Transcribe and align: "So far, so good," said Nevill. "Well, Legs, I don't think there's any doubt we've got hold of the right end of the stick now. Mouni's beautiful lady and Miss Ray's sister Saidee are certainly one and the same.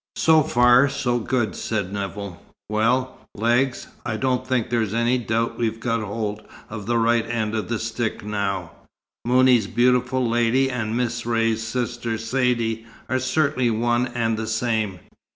"So 0.15 0.41
far, 0.41 0.89
so 0.89 1.19
good," 1.19 1.55
said 1.55 1.93
Nevill. 1.93 2.41
"Well, 2.69 3.19
Legs, 3.35 3.85
I 4.03 4.17
don't 4.17 4.47
think 4.47 4.71
there's 4.71 4.95
any 4.95 5.19
doubt 5.19 5.59
we've 5.59 5.79
got 5.79 6.01
hold 6.01 6.41
of 6.71 6.87
the 6.87 6.97
right 6.97 7.29
end 7.29 7.53
of 7.53 7.69
the 7.69 7.77
stick 7.77 8.25
now. 8.25 8.71
Mouni's 9.27 9.67
beautiful 9.67 10.27
lady 10.27 10.71
and 10.71 10.97
Miss 10.97 11.27
Ray's 11.27 11.61
sister 11.61 12.17
Saidee 12.17 12.83
are 13.09 13.19
certainly 13.19 13.69
one 13.69 14.07
and 14.07 14.37
the 14.37 14.47
same. 14.47 15.01